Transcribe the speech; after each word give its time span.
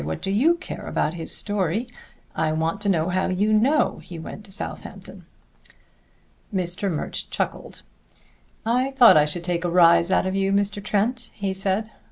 What 0.03 0.23
do 0.23 0.31
you 0.31 0.55
care 0.55 0.87
about 0.87 1.13
his 1.13 1.31
story? 1.31 1.85
I 2.35 2.53
want 2.53 2.81
to 2.81 2.89
know 2.89 3.09
how 3.09 3.27
you 3.27 3.53
know 3.53 3.99
he 4.01 4.17
went 4.17 4.43
to 4.45 4.51
Southampton." 4.51 5.25
Mr. 6.51 6.89
Murch 6.89 7.29
chuckled. 7.29 7.83
"I 8.65 8.89
thought 8.89 9.15
I 9.15 9.25
should 9.25 9.43
take 9.43 9.63
a 9.63 9.69
rise 9.69 10.09
out 10.09 10.25
of 10.25 10.33
you, 10.33 10.51
Mr. 10.51 10.83
Trent," 10.83 11.29
he 11.35 11.53
said. 11.53 11.91